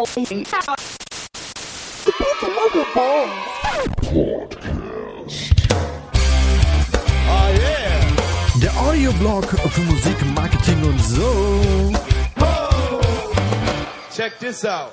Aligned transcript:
Oh 0.00 0.06
yeah. 7.52 8.06
Der 8.62 8.76
Audioblog 8.80 9.44
für 9.44 9.80
Musik, 9.80 10.24
Marketing 10.36 10.84
und 10.84 11.00
so. 11.00 11.92
Check 14.14 14.38
this 14.38 14.64
out. 14.64 14.92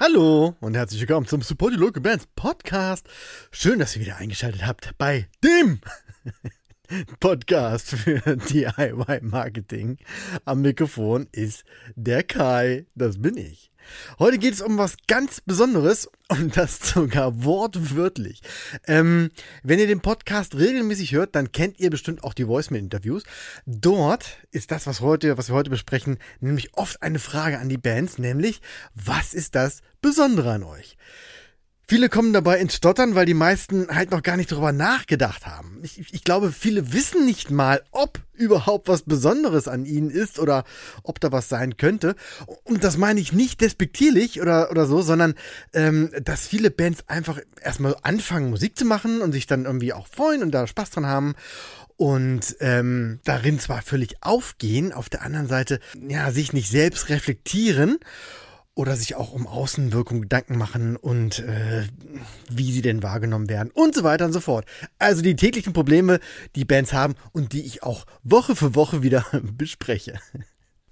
Hallo 0.00 0.56
und 0.60 0.74
herzlich 0.74 1.02
willkommen 1.02 1.28
zum 1.28 1.40
Support 1.42 1.74
Your 1.74 1.78
Local 1.78 2.02
Bands 2.02 2.26
Podcast. 2.34 3.06
Schön, 3.52 3.78
dass 3.78 3.94
ihr 3.94 4.02
wieder 4.02 4.16
eingeschaltet 4.16 4.66
habt 4.66 4.98
bei 4.98 5.28
dem 5.44 5.80
Podcast 7.20 7.90
für 7.90 8.20
DIY 8.36 9.20
Marketing. 9.22 9.98
Am 10.44 10.62
Mikrofon 10.62 11.26
ist 11.32 11.64
der 11.94 12.22
Kai, 12.22 12.86
das 12.94 13.20
bin 13.20 13.36
ich. 13.36 13.70
Heute 14.18 14.38
geht 14.38 14.54
es 14.54 14.60
um 14.62 14.78
was 14.78 14.96
ganz 15.06 15.40
Besonderes 15.40 16.08
und 16.28 16.56
das 16.56 16.78
sogar 16.78 17.44
wortwörtlich. 17.44 18.40
Ähm, 18.86 19.30
wenn 19.62 19.78
ihr 19.78 19.86
den 19.86 20.00
Podcast 20.00 20.54
regelmäßig 20.54 21.12
hört, 21.12 21.34
dann 21.34 21.52
kennt 21.52 21.78
ihr 21.80 21.90
bestimmt 21.90 22.24
auch 22.24 22.34
die 22.34 22.48
Voicemail-Interviews. 22.48 23.24
Dort 23.66 24.38
ist 24.50 24.70
das, 24.70 24.86
was 24.86 25.00
heute, 25.00 25.36
was 25.36 25.48
wir 25.48 25.54
heute 25.54 25.70
besprechen, 25.70 26.18
nämlich 26.40 26.74
oft 26.74 27.02
eine 27.02 27.18
Frage 27.18 27.58
an 27.58 27.68
die 27.68 27.78
Bands, 27.78 28.18
nämlich 28.18 28.60
was 28.94 29.34
ist 29.34 29.54
das 29.54 29.80
Besondere 30.00 30.52
an 30.52 30.62
euch? 30.62 30.96
Viele 31.86 32.08
kommen 32.08 32.32
dabei 32.32 32.58
ins 32.60 32.76
Stottern, 32.76 33.14
weil 33.14 33.26
die 33.26 33.34
meisten 33.34 33.88
halt 33.88 34.10
noch 34.10 34.22
gar 34.22 34.38
nicht 34.38 34.50
darüber 34.50 34.72
nachgedacht 34.72 35.46
haben. 35.46 35.80
Ich, 35.82 35.98
ich, 35.98 36.24
glaube, 36.24 36.50
viele 36.50 36.94
wissen 36.94 37.26
nicht 37.26 37.50
mal, 37.50 37.82
ob 37.90 38.20
überhaupt 38.32 38.88
was 38.88 39.02
Besonderes 39.02 39.68
an 39.68 39.84
ihnen 39.84 40.10
ist 40.10 40.38
oder 40.38 40.64
ob 41.02 41.20
da 41.20 41.30
was 41.30 41.50
sein 41.50 41.76
könnte. 41.76 42.16
Und 42.64 42.84
das 42.84 42.96
meine 42.96 43.20
ich 43.20 43.34
nicht 43.34 43.60
despektierlich 43.60 44.40
oder, 44.40 44.70
oder 44.70 44.86
so, 44.86 45.02
sondern 45.02 45.34
ähm, 45.74 46.10
dass 46.22 46.48
viele 46.48 46.70
Bands 46.70 47.04
einfach 47.06 47.38
erstmal 47.60 47.96
anfangen, 48.02 48.48
Musik 48.48 48.78
zu 48.78 48.86
machen 48.86 49.20
und 49.20 49.32
sich 49.32 49.46
dann 49.46 49.66
irgendwie 49.66 49.92
auch 49.92 50.08
freuen 50.08 50.42
und 50.42 50.52
da 50.52 50.66
Spaß 50.66 50.90
dran 50.90 51.06
haben 51.06 51.34
und 51.96 52.56
ähm, 52.60 53.20
darin 53.24 53.60
zwar 53.60 53.82
völlig 53.82 54.16
aufgehen, 54.22 54.92
auf 54.92 55.08
der 55.08 55.22
anderen 55.22 55.46
Seite 55.46 55.80
ja 56.08 56.30
sich 56.32 56.52
nicht 56.52 56.70
selbst 56.70 57.08
reflektieren 57.08 57.98
oder 58.74 58.96
sich 58.96 59.14
auch 59.14 59.32
um 59.32 59.46
Außenwirkung 59.46 60.22
Gedanken 60.22 60.58
machen 60.58 60.96
und 60.96 61.38
äh, 61.40 61.86
wie 62.50 62.72
sie 62.72 62.82
denn 62.82 63.02
wahrgenommen 63.02 63.48
werden 63.48 63.70
und 63.72 63.94
so 63.94 64.02
weiter 64.02 64.24
und 64.24 64.32
so 64.32 64.40
fort. 64.40 64.66
Also 64.98 65.22
die 65.22 65.36
täglichen 65.36 65.72
Probleme, 65.72 66.18
die 66.56 66.64
Bands 66.64 66.92
haben 66.92 67.14
und 67.32 67.52
die 67.52 67.64
ich 67.64 67.82
auch 67.82 68.04
Woche 68.22 68.56
für 68.56 68.74
Woche 68.74 69.02
wieder 69.02 69.24
bespreche. 69.42 70.18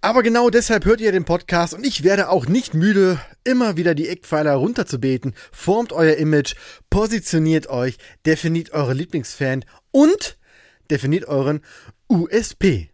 Aber 0.00 0.24
genau 0.24 0.50
deshalb 0.50 0.84
hört 0.84 1.00
ihr 1.00 1.12
den 1.12 1.24
Podcast 1.24 1.74
und 1.74 1.86
ich 1.86 2.02
werde 2.02 2.28
auch 2.28 2.46
nicht 2.46 2.74
müde, 2.74 3.20
immer 3.44 3.76
wieder 3.76 3.94
die 3.94 4.08
Eckpfeiler 4.08 4.54
runterzubeten. 4.54 5.32
Formt 5.52 5.92
euer 5.92 6.16
Image, 6.16 6.56
positioniert 6.90 7.68
euch, 7.68 7.98
definiert 8.26 8.72
eure 8.72 8.94
Lieblingsfan 8.94 9.64
und 9.92 10.38
definiert 10.90 11.26
euren 11.26 11.60
USP. 12.08 12.91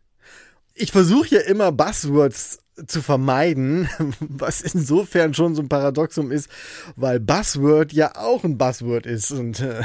Ich 0.81 0.93
versuche 0.93 1.35
ja 1.35 1.41
immer 1.41 1.73
Buzzwords 1.73 2.61
zu 2.87 3.03
vermeiden, 3.03 3.89
was 4.21 4.61
insofern 4.61 5.35
schon 5.35 5.57
so 5.57 5.63
ein 5.63 5.69
Paradoxum 5.69 6.31
ist, 6.31 6.49
weil 6.95 7.19
Buzzword 7.19 7.93
ja 7.93 8.15
auch 8.17 8.45
ein 8.45 8.59
Buzzword 8.59 9.05
ist 9.05 9.33
und 9.33 9.59
äh, 9.61 9.83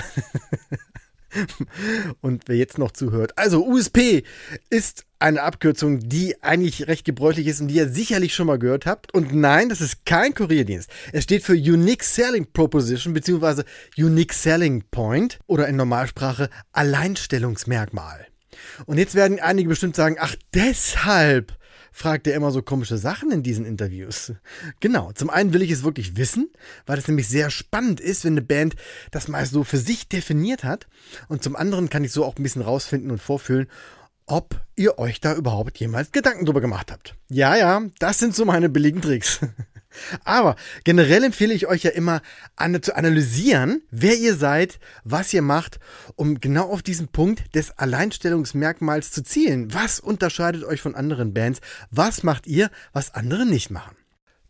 und 2.22 2.44
wer 2.45 2.55
jetzt 2.55 2.77
noch 2.77 2.91
zuhört. 2.91 3.35
Also 3.39 3.66
USP 3.66 4.23
ist 4.69 5.05
eine 5.17 5.41
Abkürzung, 5.41 6.08
die 6.08 6.44
eigentlich 6.44 6.88
recht 6.88 7.05
gebräuchlich 7.05 7.47
ist 7.47 7.59
und 7.59 7.69
die 7.69 7.75
ihr 7.75 7.89
sicherlich 7.89 8.35
schon 8.35 8.45
mal 8.45 8.59
gehört 8.59 8.85
habt. 8.85 9.16
Und 9.16 9.33
nein, 9.33 9.69
das 9.69 9.81
ist 9.81 10.05
kein 10.05 10.35
Kurierdienst. 10.35 10.91
Es 11.11 11.23
steht 11.23 11.41
für 11.44 11.53
Unique 11.53 12.03
Selling 12.03 12.45
Proposition 12.53 13.13
bzw. 13.13 13.63
Unique 13.97 14.33
Selling 14.33 14.83
Point 14.91 15.39
oder 15.47 15.67
in 15.67 15.75
Normalsprache 15.75 16.52
Alleinstellungsmerkmal. 16.72 18.28
Und 18.86 18.97
jetzt 18.97 19.16
werden 19.16 19.40
einige 19.40 19.69
bestimmt 19.69 19.96
sagen, 19.96 20.18
ach 20.19 20.36
deshalb 20.53 21.58
fragt 21.94 22.25
er 22.28 22.34
immer 22.34 22.52
so 22.52 22.62
komische 22.62 22.97
Sachen 22.97 23.31
in 23.31 23.44
diesen 23.44 23.66
Interviews. 23.66 24.34
Genau, 24.80 25.12
zum 25.14 25.30
einen 25.30 25.53
will 25.53 25.62
ich 25.62 25.72
es 25.72 25.84
wirklich 25.84 26.18
wissen, 26.18 26.52
weil 26.88 26.97
es 26.97 27.08
nämlich 27.08 27.30
sehr 27.30 27.52
spannend 27.52 28.00
ist, 28.00 28.25
wenn 28.25 28.34
eine 28.34 28.42
Band 28.42 28.75
das 29.12 29.28
mal 29.28 29.46
so 29.46 29.63
für 29.63 29.78
sich 29.78 30.09
definiert 30.09 30.63
hat. 30.63 30.88
Und 31.28 31.44
zum 31.44 31.56
anderen 31.56 31.90
kann 31.90 32.03
ich 32.03 32.12
so 32.12 32.25
auch 32.25 32.36
ein 32.36 32.44
bisschen 32.44 32.63
rausfinden 32.63 33.12
und 33.12 33.22
vorfühlen, 33.22 33.68
ob 34.25 34.59
ihr 34.75 34.97
euch 34.97 35.22
da 35.22 35.36
überhaupt 35.36 35.78
jemals 35.78 36.12
Gedanken 36.12 36.46
drüber 36.46 36.62
gemacht 36.62 36.92
habt. 36.92 37.16
Ja, 37.30 37.56
ja, 37.56 37.81
das 38.00 38.19
sind 38.19 38.36
so 38.36 38.46
meine 38.46 38.69
billigen 38.69 39.02
Tricks. 39.02 39.40
Aber 40.24 40.56
generell 40.84 41.24
empfehle 41.24 41.54
ich 41.54 41.68
euch 41.68 41.84
ja 41.84 41.92
immer 41.92 42.22
an, 42.56 42.81
zu 42.81 42.96
analysieren, 42.96 43.81
wer 43.92 44.18
ihr 44.18 44.36
seid, 44.36 44.80
was 45.04 45.34
ihr 45.34 45.42
macht, 45.42 45.80
um 46.16 46.40
genau 46.40 46.70
auf 46.70 46.81
diesen 46.81 47.08
Punkt 47.08 47.56
des 47.56 47.78
Alleinstellungsmerkmals 47.78 49.12
zu 49.12 49.24
zielen. 49.24 49.74
Was 49.74 50.00
unterscheidet 50.00 50.64
euch 50.64 50.81
von 50.81 50.96
anderen 50.96 51.34
Bands? 51.34 51.62
Was 51.92 52.24
macht 52.24 52.48
ihr, 52.48 52.70
was 52.92 53.14
andere 53.14 53.46
nicht 53.46 53.70
machen? 53.70 53.96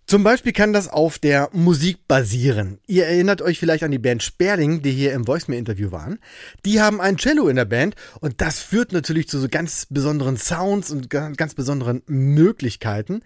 Zum 0.05 0.23
Beispiel 0.23 0.51
kann 0.51 0.73
das 0.73 0.89
auf 0.89 1.17
der 1.17 1.49
Musik 1.53 2.07
basieren. 2.07 2.79
Ihr 2.87 3.05
erinnert 3.05 3.41
euch 3.41 3.57
vielleicht 3.57 3.83
an 3.83 3.91
die 3.91 3.99
Band 3.99 4.21
Sperling, 4.21 4.81
die 4.81 4.91
hier 4.91 5.13
im 5.13 5.27
Voicemail-Interview 5.27 5.91
waren. 5.91 6.19
Die 6.65 6.81
haben 6.81 6.99
ein 6.99 7.17
Cello 7.17 7.47
in 7.47 7.55
der 7.55 7.65
Band 7.65 7.95
und 8.19 8.41
das 8.41 8.59
führt 8.59 8.91
natürlich 8.91 9.29
zu 9.29 9.39
so 9.39 9.47
ganz 9.47 9.87
besonderen 9.89 10.35
Sounds 10.35 10.91
und 10.91 11.09
ganz 11.09 11.53
besonderen 11.55 12.03
Möglichkeiten, 12.05 13.21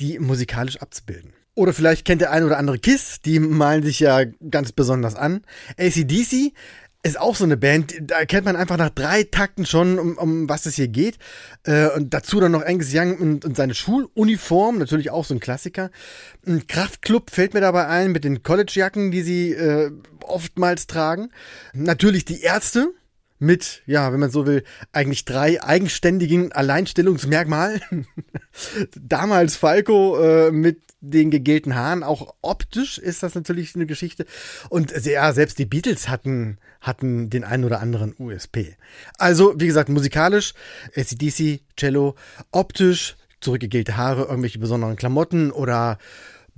die 0.00 0.18
musikalisch 0.18 0.76
abzubilden. 0.76 1.32
Oder 1.58 1.72
vielleicht 1.72 2.04
kennt 2.04 2.20
der 2.20 2.30
eine 2.30 2.46
oder 2.46 2.56
andere 2.56 2.78
Kiss, 2.78 3.20
die 3.20 3.40
malen 3.40 3.82
sich 3.82 3.98
ja 3.98 4.22
ganz 4.48 4.70
besonders 4.70 5.16
an. 5.16 5.42
ACDC 5.76 6.52
ist 7.02 7.18
auch 7.18 7.34
so 7.34 7.42
eine 7.42 7.56
Band, 7.56 7.96
da 8.00 8.24
kennt 8.26 8.44
man 8.44 8.54
einfach 8.54 8.76
nach 8.76 8.90
drei 8.90 9.24
Takten 9.24 9.66
schon, 9.66 9.98
um, 9.98 10.16
um 10.18 10.48
was 10.48 10.66
es 10.66 10.76
hier 10.76 10.86
geht. 10.86 11.18
Äh, 11.64 11.88
und 11.88 12.14
dazu 12.14 12.38
dann 12.38 12.52
noch 12.52 12.64
Angus 12.64 12.94
Young 12.94 13.18
und, 13.18 13.44
und 13.44 13.56
seine 13.56 13.74
Schuluniform, 13.74 14.78
natürlich 14.78 15.10
auch 15.10 15.24
so 15.24 15.34
ein 15.34 15.40
Klassiker. 15.40 15.90
Ein 16.46 16.68
Kraftclub 16.68 17.28
fällt 17.28 17.54
mir 17.54 17.60
dabei 17.60 17.88
ein 17.88 18.12
mit 18.12 18.22
den 18.22 18.44
Collegejacken, 18.44 19.10
die 19.10 19.22
sie 19.22 19.50
äh, 19.50 19.90
oftmals 20.22 20.86
tragen. 20.86 21.30
Natürlich 21.72 22.24
die 22.24 22.42
Ärzte, 22.42 22.92
mit, 23.38 23.82
ja, 23.86 24.12
wenn 24.12 24.20
man 24.20 24.30
so 24.30 24.46
will, 24.46 24.64
eigentlich 24.92 25.24
drei 25.24 25.62
eigenständigen 25.62 26.52
Alleinstellungsmerkmalen. 26.52 28.06
Damals 29.00 29.56
Falco 29.56 30.18
äh, 30.18 30.50
mit 30.50 30.80
den 31.00 31.30
gegelten 31.30 31.74
Haaren, 31.74 32.02
auch 32.02 32.34
optisch 32.42 32.98
ist 32.98 33.22
das 33.22 33.34
natürlich 33.34 33.74
eine 33.74 33.86
Geschichte. 33.86 34.26
Und 34.68 34.92
ja, 35.04 35.32
selbst 35.32 35.58
die 35.58 35.66
Beatles 35.66 36.08
hatten, 36.08 36.58
hatten 36.80 37.30
den 37.30 37.44
einen 37.44 37.64
oder 37.64 37.80
anderen 37.80 38.14
USP. 38.18 38.76
Also, 39.16 39.54
wie 39.58 39.66
gesagt, 39.66 39.88
musikalisch, 39.88 40.54
ACDC, 40.96 41.60
Cello, 41.76 42.16
optisch, 42.50 43.16
zurückgegelte 43.40 43.96
Haare, 43.96 44.22
irgendwelche 44.24 44.58
besonderen 44.58 44.96
Klamotten 44.96 45.52
oder 45.52 45.98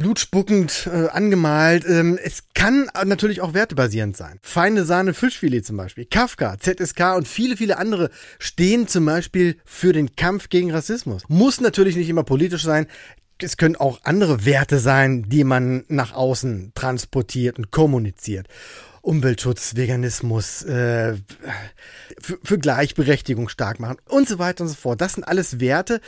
blutspuckend 0.00 0.88
äh, 0.92 1.08
angemalt. 1.08 1.84
Ähm, 1.86 2.18
es 2.20 2.44
kann 2.54 2.90
natürlich 3.04 3.40
auch 3.40 3.54
wertebasierend 3.54 4.16
sein. 4.16 4.40
Feine 4.42 4.84
Sahne 4.84 5.14
Fischfilet 5.14 5.64
zum 5.64 5.76
Beispiel. 5.76 6.06
Kafka, 6.06 6.58
ZSK 6.58 7.14
und 7.16 7.28
viele, 7.28 7.56
viele 7.56 7.78
andere 7.78 8.10
stehen 8.40 8.88
zum 8.88 9.04
Beispiel 9.04 9.58
für 9.64 9.92
den 9.92 10.16
Kampf 10.16 10.48
gegen 10.48 10.72
Rassismus. 10.72 11.22
Muss 11.28 11.60
natürlich 11.60 11.94
nicht 11.94 12.08
immer 12.08 12.24
politisch 12.24 12.64
sein. 12.64 12.86
Es 13.38 13.56
können 13.56 13.76
auch 13.76 14.00
andere 14.02 14.44
Werte 14.44 14.78
sein, 14.78 15.26
die 15.28 15.44
man 15.44 15.84
nach 15.88 16.14
außen 16.14 16.72
transportiert 16.74 17.58
und 17.58 17.70
kommuniziert. 17.70 18.48
Umweltschutz, 19.02 19.76
Veganismus, 19.76 20.62
äh, 20.62 21.16
für, 22.20 22.38
für 22.42 22.58
Gleichberechtigung 22.58 23.48
stark 23.48 23.80
machen 23.80 23.96
und 24.08 24.28
so 24.28 24.38
weiter 24.38 24.64
und 24.64 24.68
so 24.68 24.74
fort. 24.74 25.00
Das 25.00 25.14
sind 25.14 25.24
alles 25.24 25.58
Werte, 25.58 26.00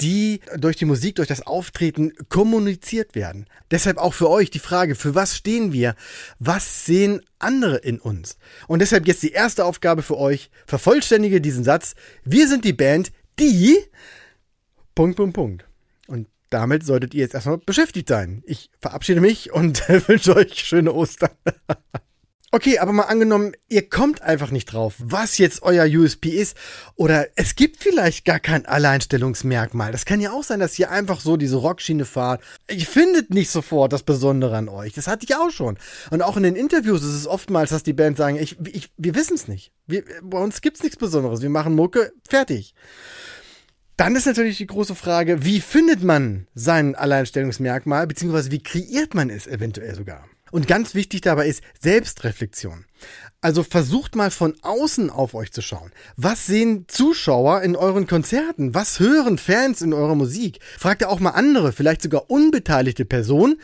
die 0.00 0.40
durch 0.56 0.76
die 0.76 0.84
Musik, 0.84 1.16
durch 1.16 1.28
das 1.28 1.46
Auftreten 1.46 2.12
kommuniziert 2.28 3.14
werden. 3.14 3.46
Deshalb 3.70 3.98
auch 3.98 4.14
für 4.14 4.30
euch 4.30 4.50
die 4.50 4.58
Frage, 4.58 4.94
für 4.94 5.14
was 5.14 5.36
stehen 5.36 5.72
wir? 5.72 5.94
Was 6.38 6.86
sehen 6.86 7.20
andere 7.38 7.76
in 7.76 8.00
uns? 8.00 8.38
Und 8.66 8.80
deshalb 8.80 9.06
jetzt 9.06 9.22
die 9.22 9.32
erste 9.32 9.64
Aufgabe 9.64 10.02
für 10.02 10.16
euch. 10.16 10.50
Vervollständige 10.66 11.40
diesen 11.40 11.64
Satz. 11.64 11.94
Wir 12.24 12.48
sind 12.48 12.64
die 12.64 12.72
Band, 12.72 13.12
die... 13.38 13.78
Punkt, 14.94 15.16
Punkt, 15.16 15.34
Punkt. 15.34 15.64
Und 16.06 16.28
damit 16.50 16.84
solltet 16.84 17.14
ihr 17.14 17.20
jetzt 17.20 17.34
erstmal 17.34 17.58
beschäftigt 17.58 18.08
sein. 18.08 18.42
Ich 18.44 18.70
verabschiede 18.80 19.20
mich 19.20 19.52
und 19.52 19.88
wünsche 20.08 20.36
euch 20.36 20.54
schöne 20.54 20.92
Ostern. 20.92 21.30
Okay, 22.52 22.80
aber 22.80 22.90
mal 22.90 23.04
angenommen, 23.04 23.52
ihr 23.68 23.88
kommt 23.88 24.22
einfach 24.22 24.50
nicht 24.50 24.72
drauf, 24.72 24.94
was 24.98 25.38
jetzt 25.38 25.62
euer 25.62 25.84
USP 25.84 26.30
ist. 26.30 26.56
Oder 26.96 27.28
es 27.36 27.54
gibt 27.54 27.80
vielleicht 27.80 28.24
gar 28.24 28.40
kein 28.40 28.66
Alleinstellungsmerkmal. 28.66 29.92
Das 29.92 30.04
kann 30.04 30.20
ja 30.20 30.32
auch 30.32 30.42
sein, 30.42 30.58
dass 30.58 30.76
ihr 30.76 30.90
einfach 30.90 31.20
so 31.20 31.36
diese 31.36 31.58
Rockschiene 31.58 32.04
fahrt. 32.04 32.42
Ihr 32.68 32.84
findet 32.86 33.32
nicht 33.32 33.50
sofort 33.50 33.92
das 33.92 34.02
Besondere 34.02 34.56
an 34.56 34.68
euch. 34.68 34.94
Das 34.94 35.06
hatte 35.06 35.24
ich 35.24 35.36
auch 35.36 35.50
schon. 35.50 35.78
Und 36.10 36.22
auch 36.22 36.36
in 36.36 36.42
den 36.42 36.56
Interviews 36.56 37.04
ist 37.04 37.14
es 37.14 37.28
oftmals, 37.28 37.70
dass 37.70 37.84
die 37.84 37.92
Band 37.92 38.16
sagen, 38.16 38.36
ich, 38.36 38.56
ich, 38.66 38.90
wir 38.96 39.14
wissen 39.14 39.34
es 39.34 39.46
nicht. 39.46 39.70
Wir, 39.86 40.02
bei 40.20 40.38
uns 40.38 40.60
gibt's 40.60 40.82
nichts 40.82 40.96
Besonderes. 40.96 41.42
Wir 41.42 41.50
machen 41.50 41.76
Mucke, 41.76 42.12
fertig 42.28 42.74
Dann 43.96 44.16
ist 44.16 44.26
natürlich 44.26 44.58
die 44.58 44.66
große 44.66 44.96
Frage, 44.96 45.44
wie 45.44 45.60
findet 45.60 46.02
man 46.02 46.48
sein 46.56 46.96
Alleinstellungsmerkmal, 46.96 48.08
beziehungsweise 48.08 48.50
wie 48.50 48.62
kreiert 48.62 49.14
man 49.14 49.30
es 49.30 49.46
eventuell 49.46 49.94
sogar? 49.94 50.26
Und 50.50 50.66
ganz 50.66 50.94
wichtig 50.94 51.20
dabei 51.20 51.46
ist 51.46 51.62
Selbstreflexion. 51.80 52.84
Also 53.40 53.62
versucht 53.62 54.16
mal 54.16 54.30
von 54.30 54.54
außen 54.62 55.08
auf 55.08 55.34
euch 55.34 55.52
zu 55.52 55.62
schauen. 55.62 55.92
Was 56.16 56.46
sehen 56.46 56.84
Zuschauer 56.88 57.62
in 57.62 57.74
euren 57.74 58.06
Konzerten? 58.06 58.74
Was 58.74 59.00
hören 59.00 59.38
Fans 59.38 59.80
in 59.80 59.94
eurer 59.94 60.14
Musik? 60.14 60.60
Fragt 60.78 61.02
ja 61.02 61.08
auch 61.08 61.20
mal 61.20 61.30
andere, 61.30 61.72
vielleicht 61.72 62.02
sogar 62.02 62.30
unbeteiligte 62.30 63.06
Personen, 63.06 63.58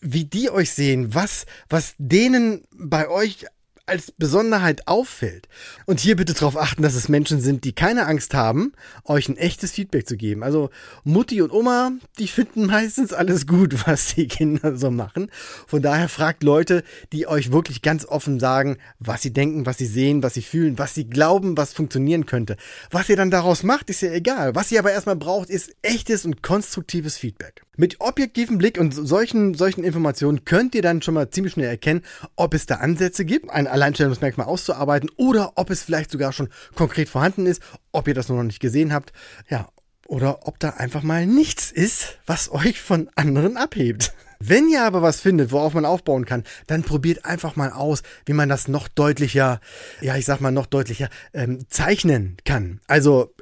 wie 0.00 0.24
die 0.24 0.50
euch 0.50 0.72
sehen, 0.72 1.14
was, 1.14 1.46
was 1.68 1.94
denen 1.98 2.64
bei 2.72 3.08
euch 3.08 3.46
als 3.86 4.12
Besonderheit 4.12 4.86
auffällt. 4.86 5.48
Und 5.86 6.00
hier 6.00 6.16
bitte 6.16 6.34
darauf 6.34 6.56
achten, 6.56 6.82
dass 6.82 6.94
es 6.94 7.08
Menschen 7.08 7.40
sind, 7.40 7.64
die 7.64 7.72
keine 7.72 8.06
Angst 8.06 8.32
haben, 8.32 8.72
euch 9.04 9.28
ein 9.28 9.36
echtes 9.36 9.72
Feedback 9.72 10.06
zu 10.06 10.16
geben. 10.16 10.42
Also 10.42 10.70
Mutti 11.04 11.42
und 11.42 11.52
Oma, 11.52 11.92
die 12.18 12.28
finden 12.28 12.66
meistens 12.66 13.12
alles 13.12 13.46
gut, 13.46 13.86
was 13.86 14.14
die 14.14 14.28
Kinder 14.28 14.76
so 14.76 14.90
machen. 14.90 15.30
Von 15.66 15.82
daher 15.82 16.08
fragt 16.08 16.44
Leute, 16.44 16.84
die 17.12 17.26
euch 17.26 17.50
wirklich 17.50 17.82
ganz 17.82 18.04
offen 18.04 18.38
sagen, 18.38 18.78
was 19.00 19.22
sie 19.22 19.32
denken, 19.32 19.66
was 19.66 19.78
sie 19.78 19.86
sehen, 19.86 20.22
was 20.22 20.34
sie 20.34 20.42
fühlen, 20.42 20.78
was 20.78 20.94
sie 20.94 21.08
glauben, 21.08 21.56
was 21.56 21.72
funktionieren 21.72 22.26
könnte. 22.26 22.56
Was 22.90 23.08
ihr 23.08 23.16
dann 23.16 23.30
daraus 23.30 23.64
macht, 23.64 23.90
ist 23.90 24.02
ja 24.02 24.12
egal. 24.12 24.54
Was 24.54 24.70
ihr 24.70 24.78
aber 24.78 24.92
erstmal 24.92 25.16
braucht, 25.16 25.50
ist 25.50 25.74
echtes 25.82 26.24
und 26.24 26.42
konstruktives 26.42 27.16
Feedback. 27.16 27.62
Mit 27.76 28.00
objektivem 28.00 28.58
Blick 28.58 28.78
und 28.78 28.92
solchen, 28.92 29.54
solchen 29.54 29.82
Informationen 29.82 30.44
könnt 30.44 30.74
ihr 30.74 30.82
dann 30.82 31.00
schon 31.00 31.14
mal 31.14 31.30
ziemlich 31.30 31.54
schnell 31.54 31.68
erkennen, 31.68 32.02
ob 32.36 32.52
es 32.52 32.66
da 32.66 32.76
Ansätze 32.76 33.24
gibt, 33.24 33.50
ein 33.50 33.66
Alleinstellungsmerkmal 33.66 34.46
auszuarbeiten 34.46 35.10
oder 35.16 35.52
ob 35.56 35.70
es 35.70 35.82
vielleicht 35.82 36.10
sogar 36.10 36.34
schon 36.34 36.50
konkret 36.74 37.08
vorhanden 37.08 37.46
ist, 37.46 37.62
ob 37.90 38.08
ihr 38.08 38.14
das 38.14 38.28
noch 38.28 38.42
nicht 38.42 38.60
gesehen 38.60 38.92
habt, 38.92 39.14
ja, 39.48 39.70
oder 40.06 40.46
ob 40.46 40.58
da 40.58 40.70
einfach 40.70 41.02
mal 41.02 41.26
nichts 41.26 41.72
ist, 41.72 42.18
was 42.26 42.52
euch 42.52 42.78
von 42.78 43.08
anderen 43.14 43.56
abhebt. 43.56 44.12
Wenn 44.38 44.68
ihr 44.68 44.82
aber 44.82 45.00
was 45.00 45.20
findet, 45.20 45.50
worauf 45.50 45.72
man 45.72 45.86
aufbauen 45.86 46.26
kann, 46.26 46.44
dann 46.66 46.82
probiert 46.82 47.24
einfach 47.24 47.56
mal 47.56 47.70
aus, 47.70 48.02
wie 48.26 48.34
man 48.34 48.50
das 48.50 48.68
noch 48.68 48.88
deutlicher, 48.88 49.60
ja, 50.02 50.16
ich 50.16 50.26
sag 50.26 50.42
mal, 50.42 50.50
noch 50.50 50.66
deutlicher 50.66 51.08
ähm, 51.32 51.64
zeichnen 51.70 52.36
kann. 52.44 52.80
Also 52.86 53.32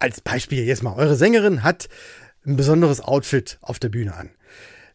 als 0.00 0.20
Beispiel 0.22 0.64
jetzt 0.64 0.82
mal, 0.82 0.94
eure 0.96 1.14
Sängerin 1.14 1.62
hat 1.62 1.88
ein 2.46 2.56
besonderes 2.56 3.00
Outfit 3.00 3.58
auf 3.60 3.78
der 3.78 3.88
Bühne 3.88 4.14
an. 4.14 4.30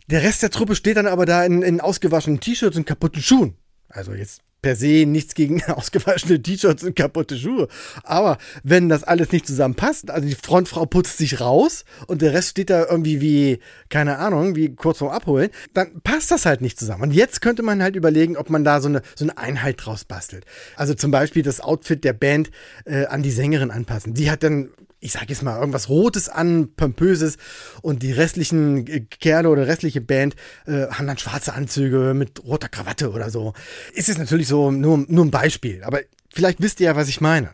Der 0.08 0.24
Rest 0.24 0.44
der 0.44 0.50
Truppe 0.50 0.76
steht 0.76 0.98
dann 0.98 1.08
aber 1.08 1.26
da 1.26 1.46
in, 1.46 1.62
in 1.62 1.82
ausgewaschenen 1.82 2.40
T-Shirts 2.40 2.78
und 2.78 2.86
kaputten 2.86 3.22
Schuhen. 3.22 3.56
Also 3.90 4.14
jetzt 4.14 4.42
per 4.62 4.76
se 4.76 5.06
nichts 5.06 5.34
gegen 5.34 5.64
ausgewaschene 5.68 6.42
T-Shirts 6.42 6.84
und 6.84 6.96
kaputte 6.96 7.38
Schuhe. 7.38 7.68
Aber 8.04 8.38
wenn 8.64 8.90
das 8.90 9.04
alles 9.04 9.32
nicht 9.32 9.48
zusammenpasst, 9.48 10.12
also 10.12 10.28
die 10.28 10.36
Frontfrau 10.36 10.86
putzt 10.86 11.18
sich 11.18 11.40
raus 11.40 11.84
und 12.08 12.22
der 12.22 12.34
Rest 12.34 12.50
steht 12.50 12.70
da 12.70 12.86
irgendwie 12.86 13.22
wie, 13.22 13.60
keine 13.90 14.18
Ahnung, 14.18 14.56
wie 14.56 14.76
kurz 14.76 15.00
vorm 15.00 15.12
Abholen, 15.12 15.50
dann 15.74 16.02
passt 16.02 16.32
das 16.32 16.46
halt 16.46 16.62
nicht 16.62 16.80
zusammen. 16.80 17.04
Und 17.04 17.12
jetzt 17.12 17.42
könnte 17.42 17.64
man 17.64 17.82
halt 17.82 17.96
überlegen, 17.96 18.38
ob 18.38 18.50
man 18.50 18.64
da 18.64 18.82
so 18.82 18.90
eine, 18.90 19.02
so 19.16 19.26
eine 19.26 19.38
Einheit 19.38 19.78
draus 19.84 20.06
bastelt. 20.06 20.46
Also 20.76 20.94
zum 20.94 21.12
Beispiel 21.12 21.44
das 21.44 21.62
Outfit 21.62 22.04
der 22.04 22.14
Band 22.14 22.52
äh, 22.86 23.06
an 23.06 23.24
die 23.24 23.32
Sängerin 23.32 23.72
anpassen. 23.72 24.14
Die 24.14 24.30
hat 24.30 24.44
dann 24.44 24.70
ich 25.02 25.12
sag 25.12 25.30
jetzt 25.30 25.42
mal, 25.42 25.60
irgendwas 25.60 25.90
Rotes 25.90 26.30
an, 26.30 26.70
Pompöses 26.76 27.38
und 27.82 28.04
die 28.04 28.12
restlichen 28.12 28.88
äh, 28.88 29.02
Kerle 29.02 29.50
oder 29.50 29.68
restliche 29.68 30.00
Band 30.00 30.36
äh, 30.68 30.88
haben 30.88 31.08
dann 31.08 31.18
schwarze 31.18 31.54
Anzüge 31.54 32.14
mit 32.14 32.44
roter 32.46 32.70
Krawatte 32.70 33.12
oder 33.12 33.30
so. 33.30 33.54
Ist 33.94 34.10
es 34.10 34.18
natürlich 34.18 34.48
so 34.48 34.72
nur, 34.72 35.04
nur 35.08 35.26
ein 35.26 35.32
Beispiel, 35.32 35.84
aber 35.84 36.02
vielleicht 36.34 36.62
wisst 36.62 36.80
ihr 36.80 36.86
ja, 36.86 36.96
was 36.96 37.10
ich 37.10 37.20
meine. 37.20 37.50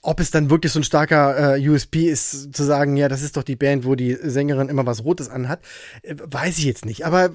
Ob 0.00 0.20
es 0.20 0.30
dann 0.30 0.50
wirklich 0.50 0.72
so 0.72 0.80
ein 0.80 0.84
starker 0.84 1.56
äh, 1.56 1.68
USP 1.68 2.08
ist, 2.08 2.54
zu 2.54 2.62
sagen, 2.62 2.96
ja, 2.96 3.08
das 3.08 3.22
ist 3.22 3.36
doch 3.36 3.42
die 3.42 3.56
Band, 3.56 3.84
wo 3.84 3.94
die 3.94 4.14
Sängerin 4.14 4.68
immer 4.68 4.86
was 4.86 5.04
Rotes 5.04 5.28
anhat, 5.28 5.60
äh, 6.02 6.14
weiß 6.18 6.58
ich 6.58 6.64
jetzt 6.64 6.84
nicht. 6.86 7.06
Aber 7.06 7.30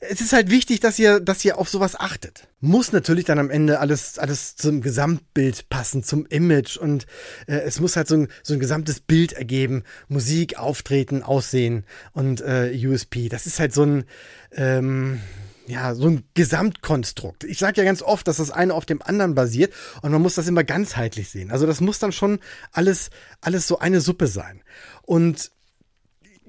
es 0.00 0.20
ist 0.20 0.32
halt 0.32 0.50
wichtig, 0.50 0.80
dass 0.80 0.98
ihr, 0.98 1.20
dass 1.20 1.44
ihr 1.44 1.58
auf 1.58 1.68
sowas 1.68 1.98
achtet. 1.98 2.48
Muss 2.60 2.92
natürlich 2.92 3.24
dann 3.24 3.38
am 3.38 3.50
Ende 3.50 3.80
alles, 3.80 4.18
alles 4.18 4.56
zum 4.56 4.80
Gesamtbild 4.80 5.68
passen, 5.68 6.02
zum 6.02 6.26
Image 6.26 6.76
und 6.76 7.06
äh, 7.46 7.56
es 7.58 7.80
muss 7.80 7.96
halt 7.96 8.08
so 8.08 8.16
ein, 8.16 8.28
so 8.42 8.54
ein 8.54 8.60
gesamtes 8.60 9.00
Bild 9.00 9.32
ergeben. 9.32 9.84
Musik, 10.08 10.58
Auftreten, 10.58 11.22
Aussehen 11.22 11.84
und 12.12 12.40
äh, 12.40 12.72
USP. 12.86 13.28
Das 13.28 13.46
ist 13.46 13.60
halt 13.60 13.74
so 13.74 13.84
ein, 13.84 14.04
ähm, 14.52 15.20
ja, 15.66 15.94
so 15.94 16.08
ein 16.08 16.24
Gesamtkonstrukt. 16.34 17.44
Ich 17.44 17.58
sage 17.58 17.80
ja 17.80 17.84
ganz 17.84 18.02
oft, 18.02 18.28
dass 18.28 18.36
das 18.36 18.50
eine 18.50 18.74
auf 18.74 18.86
dem 18.86 19.02
anderen 19.02 19.34
basiert 19.34 19.74
und 20.02 20.12
man 20.12 20.22
muss 20.22 20.36
das 20.36 20.48
immer 20.48 20.64
ganzheitlich 20.64 21.30
sehen. 21.30 21.50
Also 21.50 21.66
das 21.66 21.80
muss 21.80 21.98
dann 21.98 22.12
schon 22.12 22.38
alles, 22.72 23.10
alles 23.40 23.66
so 23.66 23.78
eine 23.78 24.00
Suppe 24.00 24.28
sein. 24.28 24.62
Und 25.02 25.50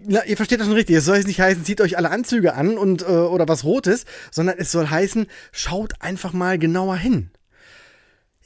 na, 0.05 0.23
ihr 0.25 0.37
versteht 0.37 0.59
das 0.59 0.67
schon 0.67 0.75
richtig. 0.75 0.95
Es 0.95 1.05
soll 1.05 1.17
jetzt 1.17 1.27
nicht 1.27 1.41
heißen, 1.41 1.65
zieht 1.65 1.81
euch 1.81 1.97
alle 1.97 2.09
Anzüge 2.09 2.53
an 2.53 2.77
und 2.77 3.01
äh, 3.01 3.05
oder 3.05 3.47
was 3.47 3.63
Rotes, 3.63 4.05
sondern 4.31 4.57
es 4.57 4.71
soll 4.71 4.89
heißen, 4.89 5.27
schaut 5.51 5.93
einfach 6.01 6.33
mal 6.33 6.59
genauer 6.59 6.97
hin. 6.97 7.31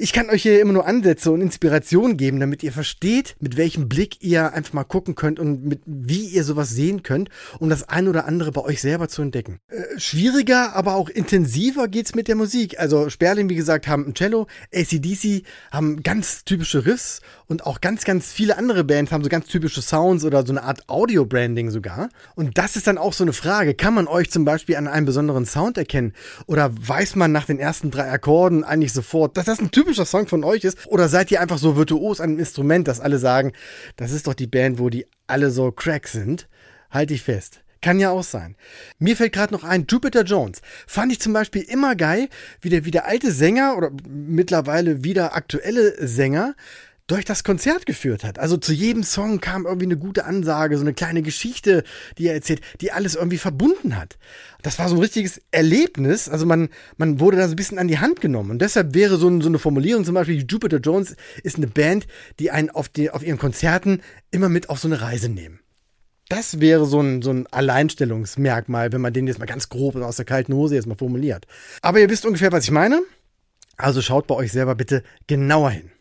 Ich 0.04 0.14
kann 0.14 0.32
euch 0.32 0.42
hier 0.42 0.60
immer 0.60 0.74
nur 0.74 0.88
Ansätze 0.88 1.30
und 1.30 1.42
Inspiration 1.42 2.18
geben, 2.18 2.40
damit 2.40 2.64
ihr 2.64 2.72
versteht, 2.72 3.36
mit 3.40 3.56
welchem 3.56 3.88
Blick 3.88 4.24
ihr 4.24 4.52
einfach 4.52 4.74
mal 4.74 4.84
gucken 4.84 5.14
könnt 5.14 5.40
und 5.40 5.64
mit 5.64 5.82
wie 5.86 6.26
ihr 6.26 6.44
sowas 6.44 6.72
sehen 6.72 7.04
könnt, 7.04 7.30
um 7.60 7.70
das 7.70 7.88
ein 7.88 8.08
oder 8.08 8.26
andere 8.26 8.52
bei 8.52 8.62
euch 8.62 8.82
selber 8.82 9.10
zu 9.10 9.22
entdecken. 9.22 9.60
Äh, 9.68 10.00
schwieriger, 10.00 10.76
aber 10.76 10.96
auch 10.96 11.08
intensiver 11.08 11.88
geht's 11.88 12.16
mit 12.16 12.28
der 12.28 12.36
Musik. 12.36 12.80
Also 12.80 13.12
Sperling, 13.12 13.48
wie 13.50 13.56
gesagt, 13.56 13.88
haben 13.88 14.08
ein 14.08 14.16
Cello, 14.16 14.48
ACDC 14.74 15.44
haben 15.72 16.02
ganz 16.02 16.46
typische 16.46 16.84
Riffs 16.88 17.22
und 17.46 17.68
auch 17.68 17.80
ganz, 17.80 18.04
ganz 18.04 18.32
viele 18.32 18.58
andere 18.58 18.84
Bands 18.84 19.12
haben 19.12 19.24
so 19.24 19.30
ganz 19.30 19.46
typische 19.46 19.84
Sounds 19.84 20.26
oder 20.26 20.44
so 20.44 20.52
eine 20.52 20.64
Art 20.64 20.90
Audio-Branding 20.90 21.70
sogar. 21.70 22.10
Und 22.34 22.58
das 22.58 22.76
ist 22.76 22.88
dann 22.88 22.98
auch 22.98 23.14
so 23.14 23.24
eine 23.24 23.34
Frage. 23.34 23.76
Kann 23.76 23.94
man 23.94 24.08
euch 24.08 24.32
zum 24.32 24.46
Beispiel 24.46 24.78
an 24.78 24.88
einem 24.88 25.06
besonderen 25.06 25.46
Sound 25.46 25.78
erkennen? 25.78 26.14
Oder 26.48 26.72
weiß 26.74 27.16
man 27.18 27.32
nach 27.32 27.46
den 27.46 27.60
ersten 27.60 27.92
drei 27.92 28.10
Akkorden 28.10 28.64
eigentlich 28.64 28.94
sofort, 28.94 29.38
dass 29.38 29.46
das 29.46 29.60
ein 29.60 29.70
typischer 29.70 29.91
typischer 29.92 30.06
Song 30.06 30.28
von 30.28 30.44
euch 30.44 30.64
ist? 30.64 30.88
Oder 30.88 31.10
seid 31.10 31.32
ihr 31.32 31.42
einfach 31.42 31.58
so 31.58 31.76
virtuos 31.76 32.22
an 32.22 32.32
einem 32.32 32.40
Instrument, 32.40 32.88
dass 32.88 33.02
alle 33.02 33.18
sagen, 33.18 33.52
das 33.98 34.12
ist 34.12 34.28
doch 34.28 34.34
die 34.34 34.48
Band, 34.48 34.80
wo 34.80 34.90
die 34.90 35.06
alle 35.28 35.52
so 35.52 35.72
crack 35.72 36.08
sind? 36.08 36.48
Halt 36.90 37.10
dich 37.10 37.24
fest. 37.24 37.62
Kann 37.82 38.00
ja 38.00 38.12
auch 38.12 38.24
sein. 38.24 38.56
Mir 39.00 39.18
fällt 39.18 39.34
gerade 39.34 39.54
noch 39.54 39.64
ein, 39.64 39.86
Jupiter 39.90 40.24
Jones. 40.24 40.62
Fand 40.88 41.12
ich 41.12 41.20
zum 41.20 41.34
Beispiel 41.34 41.64
immer 41.64 41.96
geil, 41.96 42.30
wie 42.62 42.70
der, 42.70 42.86
wie 42.86 42.92
der 42.92 43.06
alte 43.06 43.32
Sänger 43.32 43.76
oder 43.76 43.92
mittlerweile 44.08 45.04
wieder 45.04 45.36
aktuelle 45.36 45.96
Sänger 46.08 46.56
durch 47.12 47.26
das 47.26 47.44
Konzert 47.44 47.86
geführt 47.86 48.24
hat. 48.24 48.40
Also 48.40 48.56
zu 48.56 48.72
jedem 48.72 49.04
Song 49.04 49.42
kam 49.42 49.66
irgendwie 49.66 49.86
eine 49.86 49.98
gute 49.98 50.24
Ansage, 50.24 50.78
so 50.78 50.84
eine 50.84 50.94
kleine 50.94 51.22
Geschichte, 51.22 51.84
die 52.18 52.28
er 52.28 52.34
erzählt, 52.34 52.62
die 52.80 52.94
alles 52.94 53.16
irgendwie 53.16 53.38
verbunden 53.38 53.98
hat. 53.98 54.18
Das 54.62 54.80
war 54.80 54.88
so 54.88 54.96
ein 54.96 55.02
richtiges 55.02 55.42
Erlebnis. 55.52 56.30
Also 56.30 56.46
man, 56.46 56.70
man 56.96 57.20
wurde 57.20 57.36
da 57.36 57.48
so 57.48 57.54
ein 57.54 57.58
bisschen 57.58 57.80
an 57.80 57.90
die 57.90 58.00
Hand 58.00 58.22
genommen. 58.22 58.52
Und 58.52 58.62
deshalb 58.62 58.94
wäre 58.94 59.18
so, 59.18 59.28
ein, 59.28 59.42
so 59.42 59.50
eine 59.50 59.60
Formulierung 59.60 60.06
zum 60.06 60.16
Beispiel, 60.16 60.46
Jupiter 60.48 60.78
Jones 60.78 61.18
ist 61.44 61.58
eine 61.58 61.68
Band, 61.68 62.08
die 62.40 62.50
einen 62.50 62.70
auf, 62.70 62.88
die, 62.88 63.10
auf 63.10 63.24
ihren 63.24 63.38
Konzerten 63.38 64.02
immer 64.32 64.48
mit 64.48 64.70
auf 64.70 64.80
so 64.80 64.88
eine 64.88 65.02
Reise 65.02 65.28
nehmen. 65.28 65.60
Das 66.30 66.62
wäre 66.62 66.86
so 66.86 67.02
ein, 67.02 67.22
so 67.22 67.32
ein 67.32 67.46
Alleinstellungsmerkmal, 67.48 68.94
wenn 68.94 69.02
man 69.02 69.12
den 69.12 69.28
jetzt 69.28 69.40
mal 69.40 69.48
ganz 69.48 69.68
grob 69.68 69.98
aus 69.98 70.16
der 70.16 70.24
kalten 70.24 70.54
Hose 70.54 70.76
jetzt 70.76 70.88
mal 70.88 70.96
formuliert. 70.96 71.46
Aber 71.82 72.00
ihr 72.00 72.10
wisst 72.10 72.26
ungefähr, 72.26 72.54
was 72.54 72.64
ich 72.64 72.72
meine. 72.72 73.02
Also 73.76 74.02
schaut 74.02 74.28
bei 74.28 74.36
euch 74.36 74.54
selber 74.54 74.76
bitte 74.76 75.04
genauer 75.28 75.72
hin. 75.72 75.92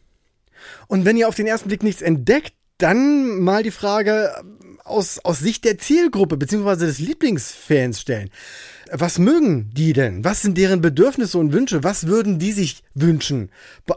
Und 0.86 1.04
wenn 1.04 1.16
ihr 1.16 1.28
auf 1.28 1.34
den 1.34 1.46
ersten 1.46 1.68
Blick 1.68 1.82
nichts 1.82 2.02
entdeckt, 2.02 2.54
dann 2.78 3.40
mal 3.40 3.62
die 3.62 3.70
Frage 3.70 4.32
aus, 4.84 5.18
aus 5.18 5.38
Sicht 5.38 5.64
der 5.64 5.78
Zielgruppe 5.78 6.36
beziehungsweise 6.36 6.86
des 6.86 6.98
Lieblingsfans 6.98 8.00
stellen. 8.00 8.30
Was 8.92 9.18
mögen 9.18 9.70
die 9.72 9.92
denn? 9.92 10.24
Was 10.24 10.42
sind 10.42 10.58
deren 10.58 10.80
Bedürfnisse 10.80 11.38
und 11.38 11.52
Wünsche? 11.52 11.84
Was 11.84 12.06
würden 12.06 12.38
die 12.38 12.52
sich 12.52 12.82
wünschen, 12.94 13.50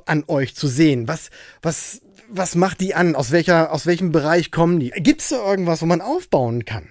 an 0.05 0.23
euch 0.27 0.55
zu 0.55 0.67
sehen? 0.67 1.07
Was, 1.07 1.29
was, 1.61 2.01
was 2.29 2.55
macht 2.55 2.81
die 2.81 2.93
an? 2.93 3.15
Aus 3.15 3.31
welcher, 3.31 3.71
aus 3.71 3.85
welchem 3.85 4.11
Bereich 4.11 4.51
kommen 4.51 4.79
die? 4.79 4.91
Gibt 4.91 5.21
es 5.21 5.29
da 5.29 5.43
irgendwas, 5.49 5.81
wo 5.81 5.85
man 5.85 6.01
aufbauen 6.01 6.65
kann? 6.65 6.87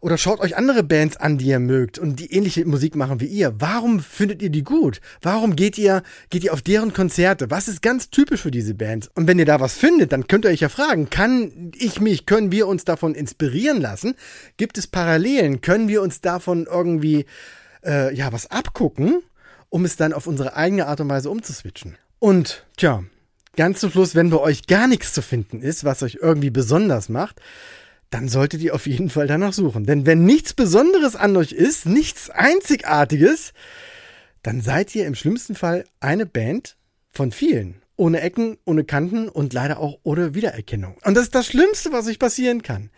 Oder 0.00 0.16
schaut 0.16 0.40
euch 0.40 0.56
andere 0.56 0.82
Bands 0.82 1.18
an, 1.18 1.36
die 1.36 1.46
ihr 1.46 1.58
mögt 1.58 1.98
und 1.98 2.16
die 2.16 2.32
ähnliche 2.32 2.64
Musik 2.64 2.96
machen 2.96 3.20
wie 3.20 3.26
ihr. 3.26 3.54
Warum 3.58 4.00
findet 4.00 4.40
ihr 4.40 4.48
die 4.48 4.64
gut? 4.64 5.00
Warum 5.20 5.56
geht 5.56 5.76
ihr, 5.76 6.02
geht 6.30 6.42
ihr 6.42 6.54
auf 6.54 6.62
deren 6.62 6.94
Konzerte? 6.94 7.50
Was 7.50 7.68
ist 7.68 7.82
ganz 7.82 8.08
typisch 8.08 8.40
für 8.40 8.50
diese 8.50 8.74
Bands? 8.74 9.10
Und 9.14 9.26
wenn 9.26 9.38
ihr 9.38 9.44
da 9.44 9.60
was 9.60 9.74
findet, 9.74 10.12
dann 10.12 10.26
könnt 10.26 10.46
ihr 10.46 10.50
euch 10.50 10.60
ja 10.60 10.70
fragen, 10.70 11.10
kann 11.10 11.72
ich 11.76 12.00
mich, 12.00 12.24
können 12.24 12.50
wir 12.50 12.66
uns 12.66 12.84
davon 12.84 13.14
inspirieren 13.14 13.80
lassen? 13.80 14.14
Gibt 14.56 14.78
es 14.78 14.86
Parallelen? 14.86 15.60
Können 15.60 15.88
wir 15.88 16.00
uns 16.00 16.22
davon 16.22 16.66
irgendwie, 16.70 17.26
äh, 17.84 18.14
ja, 18.14 18.32
was 18.32 18.50
abgucken, 18.50 19.22
um 19.68 19.84
es 19.84 19.96
dann 19.96 20.14
auf 20.14 20.26
unsere 20.26 20.56
eigene 20.56 20.86
Art 20.86 21.00
und 21.00 21.10
Weise 21.10 21.28
umzuswitchen? 21.28 21.96
Und, 22.18 22.64
tja, 22.78 23.04
ganz 23.56 23.80
zum 23.80 23.90
Schluss, 23.90 24.14
wenn 24.14 24.30
bei 24.30 24.38
euch 24.38 24.66
gar 24.66 24.86
nichts 24.86 25.12
zu 25.12 25.20
finden 25.20 25.60
ist, 25.60 25.84
was 25.84 26.02
euch 26.02 26.18
irgendwie 26.22 26.50
besonders 26.50 27.10
macht, 27.10 27.40
dann 28.10 28.28
solltet 28.28 28.60
ihr 28.60 28.74
auf 28.74 28.86
jeden 28.86 29.08
Fall 29.08 29.26
danach 29.26 29.52
suchen. 29.52 29.84
Denn 29.84 30.04
wenn 30.04 30.24
nichts 30.24 30.52
Besonderes 30.52 31.16
an 31.16 31.36
euch 31.36 31.52
ist, 31.52 31.86
nichts 31.86 32.28
Einzigartiges, 32.30 33.52
dann 34.42 34.60
seid 34.60 34.94
ihr 34.94 35.06
im 35.06 35.14
schlimmsten 35.14 35.54
Fall 35.54 35.84
eine 36.00 36.26
Band 36.26 36.76
von 37.10 37.32
vielen. 37.32 37.82
ohne 37.96 38.22
Ecken, 38.22 38.56
ohne 38.64 38.84
Kanten 38.84 39.28
und 39.28 39.52
leider 39.52 39.78
auch 39.78 39.98
ohne 40.04 40.34
Wiedererkennung. 40.34 40.96
Und 41.04 41.14
das 41.14 41.24
ist 41.24 41.34
das 41.34 41.46
Schlimmste, 41.46 41.92
was 41.92 42.06
euch 42.06 42.18
passieren 42.18 42.62
kann. 42.62 42.88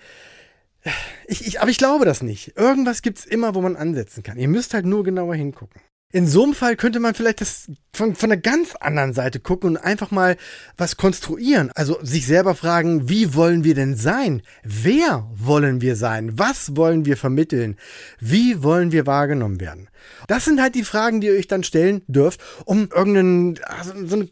Ich, 1.26 1.45
ich, 1.45 1.61
aber 1.61 1.71
ich 1.71 1.78
glaube 1.78 2.04
das 2.04 2.23
nicht. 2.23 2.57
Irgendwas 2.57 3.02
gibt's 3.02 3.25
immer, 3.25 3.57
wo 3.57 3.61
man 3.61 3.75
ansetzen 3.75 4.23
kann. 4.23 4.38
Ihr 4.38 4.47
müsst 4.47 4.75
halt 4.75 4.87
nur 4.87 5.02
genauer 5.02 5.35
hingucken. 5.35 5.81
In 6.14 6.26
so 6.26 6.45
einem 6.45 6.54
Fall 6.54 6.76
könnte 6.76 7.00
man 7.00 7.14
vielleicht 7.14 7.40
das 7.40 7.71
von, 7.95 8.14
von 8.14 8.31
einer 8.31 8.40
ganz 8.40 8.75
anderen 8.75 9.14
Seite 9.14 9.40
gucken 9.40 9.71
und 9.71 9.76
einfach 9.78 10.11
mal 10.11 10.37
was 10.76 10.99
konstruieren. 10.99 11.71
Also 11.75 11.99
sich 12.02 12.26
selber 12.26 12.54
fragen, 12.54 13.09
wie 13.09 13.35
wollen 13.35 13.64
wir 13.64 13.75
denn 13.75 13.97
sein? 13.97 14.42
Wer 14.62 15.26
wollen 15.35 15.81
wir 15.81 15.97
sein? 15.97 16.38
Was 16.38 16.76
wollen 16.76 17.07
wir 17.07 17.16
vermitteln? 17.16 17.78
Wie 18.21 18.62
wollen 18.62 18.92
wir 18.92 19.07
wahrgenommen 19.07 19.59
werden? 19.59 19.88
Das 20.28 20.45
sind 20.45 20.61
halt 20.61 20.75
die 20.75 20.85
Fragen, 20.85 21.23
die 21.23 21.28
ihr 21.28 21.35
euch 21.35 21.49
dann 21.49 21.64
stellen 21.64 22.02
dürft, 22.07 22.40
um 22.66 22.90
irgendeinen, 22.95 23.59
also 23.64 24.07
so 24.07 24.16
eine 24.16 24.28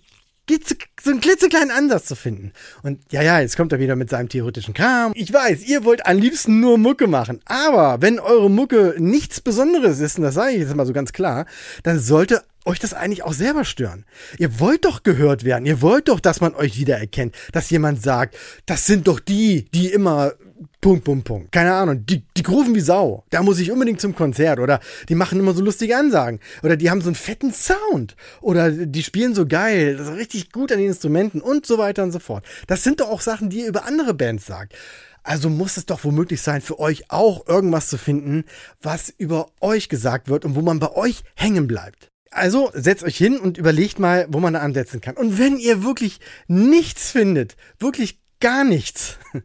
so 1.02 1.11
einen 1.11 1.21
klitzekleinen 1.21 1.71
Ansatz 1.71 2.07
zu 2.07 2.16
finden. 2.16 2.52
Und 2.83 3.00
ja, 3.12 3.23
ja, 3.23 3.40
jetzt 3.40 3.57
kommt 3.57 3.73
er 3.73 3.78
wieder 3.78 3.97
mit 3.97 4.11
seinem 4.11 4.28
theoretischen 4.28 4.75
Kram. 4.75 5.12
Ich 5.14 5.33
weiß, 5.33 5.62
ihr 5.64 5.85
wollt 5.85 6.07
am 6.07 6.19
liebsten 6.19 6.61
nur 6.61 6.78
Mucke 6.78 7.07
machen. 7.07 7.40
Aber 7.45 8.02
wenn 8.02 8.19
eure 8.19 8.50
Mucke 8.50 8.95
nichts 8.99 9.40
Besonderes 9.40 10.00
ist, 10.00 10.19
und 10.19 10.25
das 10.25 10.35
sage 10.35 10.52
ich 10.52 10.61
jetzt 10.61 10.75
mal 10.75 10.87
so 10.87 10.92
ganz 10.92 11.12
klar, 11.12 11.47
dann 11.83 11.99
sollte 11.99 12.42
euch 12.64 12.79
das 12.79 12.95
eigentlich 12.95 13.23
auch 13.23 13.33
selber 13.33 13.64
stören. 13.64 14.05
Ihr 14.38 14.61
wollt 14.61 14.85
doch 14.85 15.02
gehört 15.02 15.45
werden. 15.45 15.67
Ihr 15.67 15.81
wollt 15.83 16.09
doch, 16.09 16.21
dass 16.21 16.40
man 16.40 16.55
euch 16.55 16.79
wiedererkennt. 16.79 17.35
Dass 17.52 17.71
jemand 17.71 18.02
sagt, 18.02 18.37
das 18.67 18.87
sind 18.87 19.09
doch 19.09 19.21
die, 19.21 19.67
die 19.73 19.88
immer 19.88 20.33
Punkt, 20.81 21.05
Punkt, 21.05 21.25
Punkt. 21.25 21.52
Keine 21.52 21.75
Ahnung. 21.75 22.05
Die, 22.07 22.23
die 22.37 22.43
grufen 22.43 22.75
wie 22.75 22.81
Sau. 22.81 23.25
Da 23.31 23.43
muss 23.43 23.59
ich 23.59 23.71
unbedingt 23.71 24.00
zum 24.00 24.14
Konzert. 24.14 24.59
Oder 24.59 24.81
die 25.09 25.14
machen 25.14 25.38
immer 25.38 25.52
so 25.52 25.62
lustige 25.62 25.97
Ansagen. 25.97 26.40
Oder 26.62 26.76
die 26.76 26.90
haben 26.90 27.00
so 27.00 27.09
einen 27.09 27.14
fetten 27.14 27.52
Sound. 27.52 28.17
Oder 28.40 28.71
die 28.71 29.02
spielen 29.02 29.35
so 29.35 29.47
geil. 29.47 29.97
Das 29.97 30.09
ist 30.09 30.17
richtig 30.17 30.52
gut 30.52 30.73
an 30.73 30.79
den 30.79 30.88
Instrumenten 30.88 31.40
und 31.40 31.67
so 31.67 31.79
weiter 31.79 32.02
und 32.02 32.12
so 32.12 32.19
fort. 32.19 32.45
Das 32.67 32.83
sind 32.83 33.00
doch 33.00 33.11
auch 33.11 33.21
Sachen, 33.21 33.50
die 33.50 33.61
ihr 33.61 33.69
über 33.69 33.85
andere 33.85 34.14
Bands 34.14 34.47
sagt. 34.47 34.75
Also 35.23 35.50
muss 35.50 35.76
es 35.76 35.85
doch 35.85 36.02
womöglich 36.05 36.40
sein, 36.40 36.62
für 36.62 36.79
euch 36.79 37.11
auch 37.11 37.47
irgendwas 37.47 37.88
zu 37.88 37.99
finden, 37.99 38.45
was 38.81 39.11
über 39.11 39.49
euch 39.61 39.90
gesagt 39.90 40.29
wird 40.29 40.47
und 40.47 40.57
wo 40.57 40.62
man 40.62 40.79
bei 40.79 40.93
euch 40.95 41.23
hängen 41.35 41.67
bleibt. 41.67 42.10
Also 42.31 42.71
setzt 42.75 43.03
euch 43.03 43.17
hin 43.17 43.39
und 43.39 43.59
überlegt 43.59 43.99
mal, 43.99 44.27
wo 44.31 44.39
man 44.39 44.55
da 44.55 44.61
ansetzen 44.61 45.01
kann. 45.01 45.17
Und 45.17 45.39
wenn 45.39 45.59
ihr 45.59 45.83
wirklich 45.83 46.21
nichts 46.47 47.11
findet, 47.11 47.57
wirklich 47.79 48.21
gar 48.39 48.63
nichts, 48.65 49.19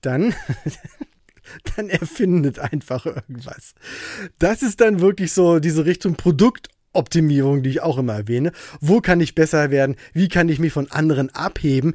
dann, 0.00 0.34
dann 1.76 1.88
erfindet 1.88 2.60
einfach 2.60 3.04
irgendwas. 3.06 3.74
Das 4.38 4.62
ist 4.62 4.80
dann 4.80 5.00
wirklich 5.00 5.32
so 5.32 5.58
diese 5.58 5.86
Richtung 5.86 6.14
Produktoptimierung, 6.14 7.64
die 7.64 7.70
ich 7.70 7.82
auch 7.82 7.98
immer 7.98 8.14
erwähne. 8.14 8.52
Wo 8.80 9.00
kann 9.00 9.20
ich 9.20 9.34
besser 9.34 9.72
werden? 9.72 9.96
Wie 10.12 10.28
kann 10.28 10.48
ich 10.48 10.60
mich 10.60 10.72
von 10.72 10.88
anderen 10.90 11.30
abheben? 11.30 11.94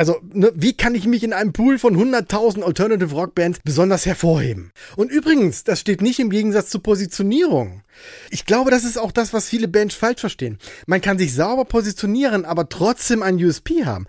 Also, 0.00 0.18
ne, 0.32 0.50
wie 0.54 0.72
kann 0.72 0.94
ich 0.94 1.06
mich 1.06 1.22
in 1.24 1.34
einem 1.34 1.52
Pool 1.52 1.78
von 1.78 1.94
100.000 1.94 2.62
Alternative 2.62 3.14
Rock 3.14 3.34
Bands 3.34 3.58
besonders 3.62 4.06
hervorheben? 4.06 4.72
Und 4.96 5.12
übrigens, 5.12 5.62
das 5.62 5.78
steht 5.78 6.00
nicht 6.00 6.18
im 6.20 6.30
Gegensatz 6.30 6.70
zur 6.70 6.82
Positionierung. 6.82 7.82
Ich 8.30 8.46
glaube, 8.46 8.70
das 8.70 8.84
ist 8.84 8.96
auch 8.96 9.12
das, 9.12 9.34
was 9.34 9.50
viele 9.50 9.68
Bands 9.68 9.94
falsch 9.94 10.20
verstehen. 10.20 10.56
Man 10.86 11.02
kann 11.02 11.18
sich 11.18 11.34
sauber 11.34 11.66
positionieren, 11.66 12.46
aber 12.46 12.70
trotzdem 12.70 13.22
ein 13.22 13.36
USP 13.36 13.84
haben. 13.84 14.06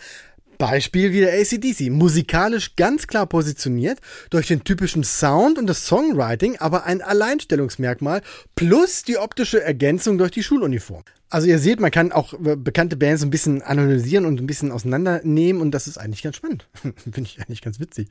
Beispiel 0.62 1.12
wie 1.12 1.22
der 1.22 1.34
ACDC. 1.34 1.90
Musikalisch 1.90 2.76
ganz 2.76 3.08
klar 3.08 3.26
positioniert, 3.26 3.98
durch 4.30 4.46
den 4.46 4.64
typischen 4.64 5.04
Sound 5.04 5.58
und 5.58 5.66
das 5.66 5.88
Songwriting, 5.88 6.58
aber 6.58 6.86
ein 6.86 7.02
Alleinstellungsmerkmal 7.02 8.22
plus 8.54 9.02
die 9.02 9.18
optische 9.18 9.60
Ergänzung 9.60 10.20
durch 10.20 10.30
die 10.30 10.44
Schuluniform. 10.44 11.04
Also 11.32 11.48
ihr 11.48 11.58
seht, 11.58 11.80
man 11.80 11.90
kann 11.90 12.12
auch 12.12 12.34
äh, 12.34 12.56
bekannte 12.56 12.96
Bands 12.96 13.24
ein 13.24 13.32
bisschen 13.32 13.64
analysieren 13.64 14.26
und 14.26 14.40
ein 14.40 14.46
bisschen 14.46 14.72
auseinandernehmen 14.72 15.64
und 15.64 15.72
das 15.72 15.88
ist 15.88 15.98
eigentlich 15.98 16.22
ganz 16.22 16.36
spannend. 16.36 16.68
Finde 16.96 17.22
ich 17.22 17.42
eigentlich 17.42 17.64
ganz 17.64 17.80
witzig. 17.80 18.10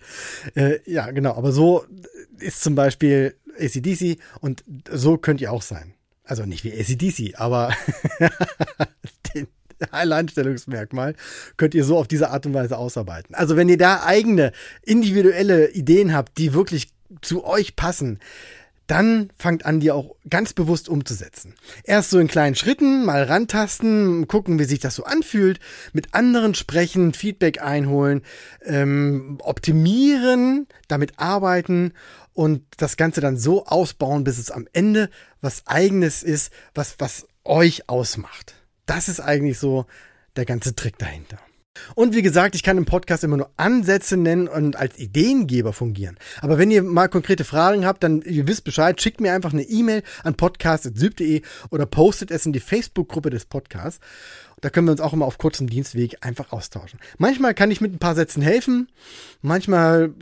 Äh, 0.57 0.81
ja, 0.91 1.09
genau, 1.13 1.37
aber 1.37 1.53
so 1.53 1.85
ist 2.41 2.63
zum 2.63 2.75
Beispiel 2.75 3.37
ACDC 3.61 4.19
und 4.41 4.65
so 4.91 5.19
könnt 5.19 5.41
ihr 5.41 5.53
auch 5.53 5.63
sein. 5.63 5.95
Also 6.25 6.47
nicht 6.47 6.65
wie 6.65 6.73
ACDC, 6.73 7.39
aber 7.39 7.73
den, 9.35 9.47
Alleinstellungsmerkmal 9.91 11.15
könnt 11.57 11.75
ihr 11.75 11.85
so 11.85 11.97
auf 11.97 12.09
diese 12.09 12.31
Art 12.31 12.47
und 12.47 12.55
Weise 12.55 12.77
ausarbeiten. 12.77 13.35
Also 13.35 13.57
wenn 13.57 13.69
ihr 13.69 13.79
da 13.79 14.03
eigene 14.05 14.53
individuelle 14.83 15.71
Ideen 15.71 16.15
habt, 16.15 16.39
die 16.39 16.55
wirklich 16.55 16.89
zu 17.23 17.45
euch 17.45 17.77
passen, 17.77 18.21
dann 18.91 19.31
fangt 19.37 19.65
an, 19.67 19.79
die 19.79 19.93
auch 19.93 20.17
ganz 20.29 20.53
bewusst 20.53 20.89
umzusetzen. 20.89 21.55
Erst 21.85 22.11
so 22.11 22.19
in 22.19 22.27
kleinen 22.27 22.57
Schritten, 22.57 23.05
mal 23.05 23.23
rantasten, 23.23 24.27
gucken, 24.27 24.59
wie 24.59 24.65
sich 24.65 24.81
das 24.81 24.97
so 24.97 25.05
anfühlt, 25.05 25.61
mit 25.93 26.13
anderen 26.13 26.57
sprechen, 26.57 27.13
Feedback 27.13 27.63
einholen, 27.63 28.23
ähm, 28.65 29.39
optimieren, 29.43 30.67
damit 30.89 31.21
arbeiten 31.21 31.93
und 32.33 32.65
das 32.79 32.97
Ganze 32.97 33.21
dann 33.21 33.37
so 33.37 33.65
ausbauen, 33.67 34.25
bis 34.25 34.39
es 34.39 34.51
am 34.51 34.67
Ende 34.73 35.09
was 35.41 35.69
eigenes 35.69 36.25
ist, 36.25 36.53
was, 36.75 36.97
was 36.99 37.29
euch 37.45 37.89
ausmacht. 37.89 38.55
Das 38.91 39.09
ist 39.09 39.21
eigentlich 39.21 39.57
so 39.57 39.87
der 40.35 40.45
ganze 40.45 40.75
Trick 40.75 40.99
dahinter. 40.99 41.39
Und 41.95 42.13
wie 42.13 42.23
gesagt, 42.23 42.57
ich 42.57 42.65
kann 42.65 42.77
im 42.77 42.87
Podcast 42.87 43.23
immer 43.23 43.37
nur 43.37 43.51
Ansätze 43.57 44.17
nennen 44.17 44.49
und 44.49 44.75
als 44.75 44.99
Ideengeber 44.99 45.73
fungieren. 45.73 46.19
Aber 46.41 46.59
wenn 46.59 46.73
ihr 46.73 46.83
mal 46.83 47.07
konkrete 47.07 47.45
Fragen 47.45 47.87
habt, 47.87 48.03
dann 48.03 48.21
ihr 48.23 48.49
wisst 48.49 48.65
Bescheid, 48.65 49.01
schickt 49.01 49.21
mir 49.21 49.33
einfach 49.33 49.53
eine 49.53 49.63
E-Mail 49.63 50.03
an 50.25 50.35
podcast.syb.de 50.35 51.43
oder 51.71 51.87
postet 51.87 52.33
es 52.33 52.47
in 52.47 52.53
die 52.53 52.59
Facebook-Gruppe 52.59 53.31
des 53.31 53.45
Podcasts. 53.45 54.01
Da 54.61 54.71
können 54.71 54.89
wir 54.89 54.93
uns 54.93 55.01
auch 55.01 55.13
immer 55.13 55.27
auf 55.27 55.39
kurzem 55.39 55.71
Dienstweg 55.71 56.19
einfach 56.23 56.51
austauschen. 56.51 56.99
Manchmal 57.17 57.55
kann 57.55 57.71
ich 57.71 57.81
mit 57.81 57.95
ein 57.95 58.01
paar 58.01 58.17
Sätzen 58.17 58.43
helfen. 58.43 58.89
Manchmal 59.41 60.13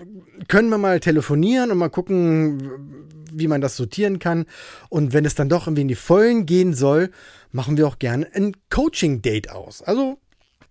können 0.46 0.68
wir 0.68 0.78
mal 0.78 1.00
telefonieren 1.00 1.70
und 1.70 1.78
mal 1.78 1.88
gucken, 1.88 3.08
wie 3.32 3.48
man 3.48 3.62
das 3.62 3.76
sortieren 3.76 4.18
kann. 4.18 4.44
Und 4.90 5.14
wenn 5.14 5.24
es 5.24 5.34
dann 5.34 5.48
doch 5.48 5.66
irgendwie 5.66 5.82
in 5.82 5.88
die 5.88 5.94
Vollen 5.94 6.44
gehen 6.44 6.74
soll, 6.74 7.10
machen 7.52 7.76
wir 7.76 7.86
auch 7.86 7.98
gerne 7.98 8.28
ein 8.34 8.56
Coaching-Date 8.70 9.50
aus. 9.50 9.82
Also, 9.82 10.18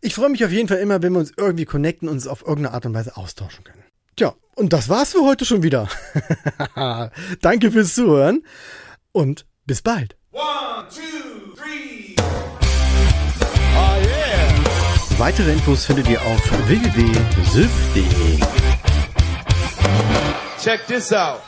ich 0.02 0.14
freue 0.14 0.30
mich 0.30 0.46
auf 0.46 0.52
jeden 0.52 0.68
Fall 0.68 0.78
immer, 0.78 1.02
wenn 1.02 1.14
wir 1.14 1.20
uns 1.20 1.34
irgendwie 1.36 1.66
connecten 1.66 2.08
und 2.08 2.16
uns 2.16 2.28
auf 2.28 2.42
irgendeine 2.42 2.74
Art 2.74 2.86
und 2.86 2.94
Weise 2.94 3.18
austauschen 3.18 3.64
können. 3.64 3.84
Tja, 4.16 4.34
und 4.56 4.74
das 4.74 4.90
war's 4.90 5.12
für 5.12 5.22
heute 5.22 5.46
schon 5.46 5.64
wieder. 5.64 5.90
Danke 7.42 7.72
fürs 7.72 7.94
Zuhören 7.94 8.44
und 9.12 9.46
bis 9.66 9.82
bald. 9.82 10.16
One, 10.32 10.88
two, 10.90 11.56
three. 11.56 12.16
Oh 13.76 13.98
yeah. 14.04 15.20
Weitere 15.20 15.52
Infos 15.52 15.86
findet 15.86 16.08
ihr 16.10 16.22
auf 16.22 16.68
www.syf.de. 16.68 18.40
Check 20.62 20.86
this 20.88 21.14
out. 21.14 21.42